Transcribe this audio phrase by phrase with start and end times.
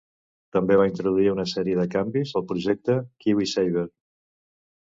[0.55, 3.89] També va introduir una sèrie de canvis al projecte KiwiSaver.